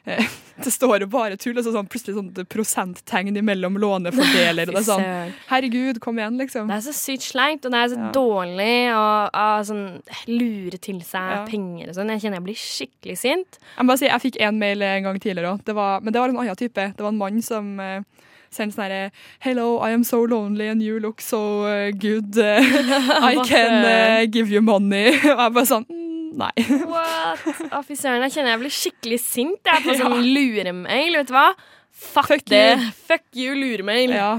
[0.64, 1.56] Det står jo bare tull.
[1.58, 4.70] Og så sånn, plutselig sånn prosenttegn imellom lånefordeler.
[4.70, 6.68] Og det er sånn Herregud, kom igjen, liksom.
[6.70, 8.10] Det er så sykt sleipt, og det er så Ja.
[8.14, 9.84] dårlig å sånn,
[10.30, 11.44] lure til seg Ja.
[11.48, 12.12] penger og sånn.
[12.14, 13.58] Jeg kjenner jeg blir skikkelig sint.
[13.76, 16.28] Jeg må bare si, jeg fikk en mail en gang tidligere òg, men det var
[16.28, 16.74] en annen type.
[16.96, 18.00] Det var en mann som, eh,
[18.52, 22.38] sånn herre Hello, I am so lonely and you look so uh, good.
[22.38, 25.08] I can uh, give you money.
[25.08, 26.50] Og jeg bare sånn mm, Nei.
[26.92, 27.44] What?
[27.70, 31.20] Å, fy søren, jeg kjenner jeg blir skikkelig sint jeg, på sånn luremail.
[31.20, 31.48] Vet du hva?
[31.94, 32.64] Fuck, Fuck det.
[32.80, 32.90] you.
[33.06, 34.10] Fuck you, luremail.
[34.16, 34.30] Ja.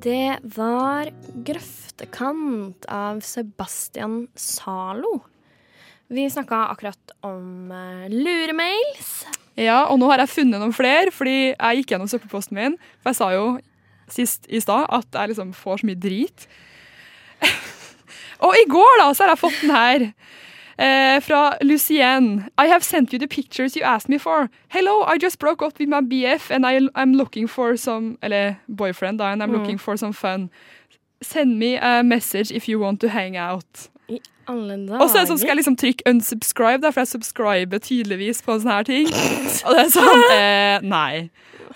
[0.00, 1.10] Det var
[1.44, 5.18] 'Grøftekant' av Sebastian Zalo.
[6.08, 9.26] Vi snakka akkurat om uh, luremails.
[9.60, 12.78] Ja, og nå har jeg funnet noen flere, fordi jeg gikk gjennom søppelposten min.
[13.02, 13.44] For jeg sa jo
[14.08, 16.48] sist i stad at jeg liksom får så mye drit.
[18.46, 20.06] og i går da, så har jeg fått den her.
[20.80, 22.48] Eh, fra Lucienne.
[22.58, 24.48] I have sent you the pictures you asked me for.
[24.68, 28.54] Hello, I just broke up with my BF and I, I'm looking for some Eller
[28.68, 29.58] boyfriend, da, and I'm Mm.
[29.58, 30.48] looking for some fun.
[31.22, 33.88] Send me a message if you want to hang out.
[34.08, 35.00] I alle dager.
[35.02, 38.72] Og så sånn, skal jeg liksom trykke unsubscribe, da, for jeg subscriber tydeligvis på sånne
[38.72, 39.06] her ting.
[39.66, 41.28] Og det er sånn eh, Nei.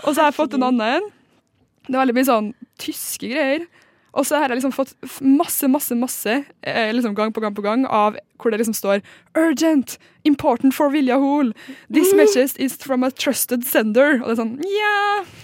[0.04, 1.10] Og så har jeg fått en annen.
[1.86, 3.66] Det er veldig mye sånn tyske greier.
[4.14, 7.64] Og så har jeg liksom fått masse, masse, masse eh, liksom gang på gang på
[7.64, 9.02] gang av hvor det liksom står
[9.38, 9.96] Urgent!
[10.24, 11.50] Important for Vilja Hoel!
[11.92, 14.20] This message is from a trusted sender.
[14.22, 15.00] Og det er sånn ja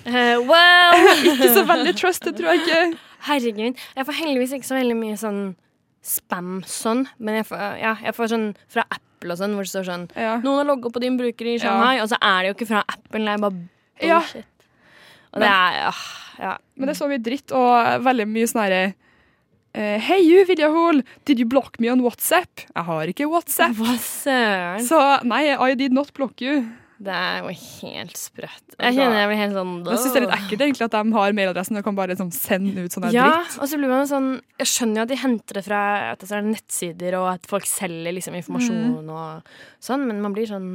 [0.06, 2.98] Uh, well Ikke så veldig trusted, tror jeg ikke.
[3.26, 3.82] Herregud.
[3.96, 5.42] Jeg får heldigvis ikke så veldig mye sånn
[6.00, 9.72] spam sånn, men jeg får, ja, jeg får sånn fra Apple og sånn, hvor det
[9.74, 12.56] står sånn Noen har logget på din bruker i Shanghai, og så er det jo
[12.56, 13.58] ikke fra Apple, det er bare
[14.00, 14.20] Ja.
[14.22, 14.46] bullshit.
[15.32, 16.02] Og det er ah,
[16.40, 16.56] ja.
[16.76, 18.82] Men det er så mye dritt og veldig mye sånn herre
[19.70, 21.04] Uh, Hei, you, Vilja Hoel.
[21.24, 22.64] Did you block me on WhatsApp?
[22.74, 23.76] Jeg har ikke WhatsApp.
[23.78, 24.82] Hva søren?
[24.82, 24.98] Så
[25.30, 26.64] nei, I did not block you.
[26.98, 28.74] Det er jo helt sprøtt.
[28.74, 31.14] Jeg kjenner jeg blir helt sånn jeg synes det er litt ekkelt egentlig at de
[31.14, 33.54] har mailadressen og kan bare liksom sende ut sånn Ja, dritt.
[33.62, 34.28] og så blir man sånn
[34.60, 37.70] Jeg skjønner jo at de henter det fra at det er nettsider, og at folk
[37.70, 39.08] selger liksom informasjon Mm.
[39.14, 40.68] og sånn, men man blir sånn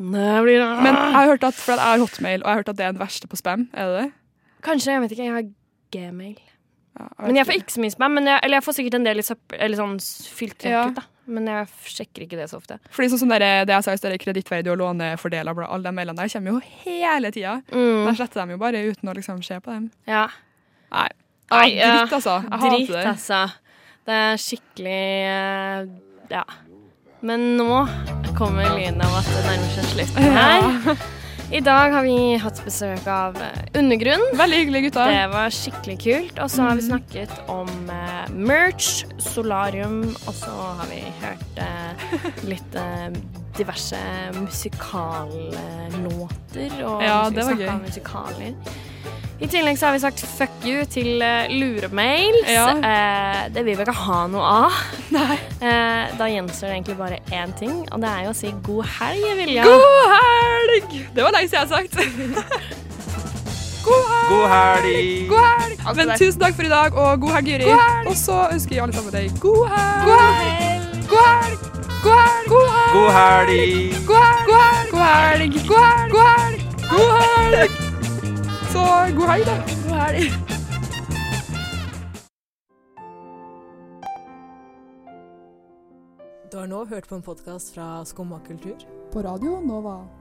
[0.00, 2.76] blir Men jeg har hørt at, for jeg har hotmail, og jeg har hørt at
[2.78, 3.68] det er den verste på spam.
[3.74, 4.12] Er det det?
[4.64, 5.26] Kanskje, jeg vet ikke.
[5.28, 5.48] Jeg har
[5.92, 6.38] gmail.
[7.00, 7.72] vet Men jeg får ikke.
[7.76, 8.12] så mye spam.
[8.18, 10.86] Men jeg, eller jeg får sikkert en del i søppel, eller sånn filtrert Ja.
[10.88, 11.02] ut, da.
[11.30, 12.78] Men jeg sjekker ikke det så ofte.
[12.90, 15.92] Fordi sånn som dere, det jeg sa i sted, kredittverdig og lånefordeler, bla, alle de
[15.94, 17.62] mailene der kommer jo hele tida.
[17.70, 18.04] Mm.
[18.08, 19.90] Da sletter de jo bare uten å liksom se på dem.
[20.08, 20.24] Ja.
[20.90, 21.08] Nei.
[21.52, 22.40] Nei, dritt, altså.
[22.42, 23.06] Jeg Dritt, hater det.
[23.06, 23.40] altså.
[24.06, 24.98] Det er skikkelig
[25.30, 25.86] eh,
[26.30, 26.44] Ja.
[27.22, 27.86] Men nå
[28.38, 30.62] kommer lyden av at det nærmer seg slutten her.
[31.50, 34.22] I dag har vi hatt besøk av eh, Undergrunn.
[34.38, 35.06] Veldig hyggelig, gutta.
[35.10, 36.36] Det var skikkelig kult.
[36.44, 36.90] Og så har vi Mhm.
[36.92, 39.96] snakket om eh, merch, solarium,
[40.28, 41.90] og så har vi hørt eh,
[42.46, 43.10] litt eh,
[43.58, 43.98] diverse
[44.38, 46.70] musikallåter.
[46.86, 47.66] Og Ja, det var gøy.
[47.82, 48.54] musikaler.
[49.40, 52.44] I tillegg så har vi sagt fuck you til uh, luremails.
[52.44, 52.66] Ja.
[52.76, 54.80] Eh, det vil vi ikke ha noe av.
[55.60, 58.86] Eh, da gjenstår det egentlig bare én ting, og det er jo å si god
[58.98, 59.66] helg, Vilja.
[59.68, 60.94] God helg!
[61.16, 61.92] Det var lenge siden jeg har sagt.
[63.84, 64.30] God helg!
[64.30, 65.28] God helg!
[65.28, 65.84] God helg!
[66.00, 67.68] Men tusen takk for i dag, og god helg, Juri.
[68.08, 70.08] Og så ønsker jeg alle sammen deg god helg!
[70.08, 70.88] God helg!
[71.12, 71.68] God helg!
[72.00, 72.48] God helg!
[72.48, 73.68] God helg!
[74.08, 74.48] God helg!
[74.48, 74.88] God helg!
[74.88, 75.52] God helg!
[75.68, 76.10] God helg!
[76.16, 76.66] God helg!
[76.90, 77.89] God helg!
[78.70, 78.82] Så
[79.16, 79.56] god helg, da.
[79.88, 80.30] God helg.
[86.52, 88.78] Du har nå hørt på en podkast fra Skumma kultur.
[89.12, 90.19] På radio Nova.